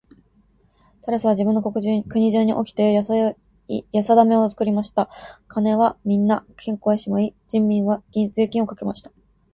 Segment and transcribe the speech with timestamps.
[1.03, 5.11] タラスは自分の国中におきてやさだめを作りました。
[5.47, 8.01] 金はみんな金庫へしまい、人民には
[8.35, 9.11] 税金をかけました。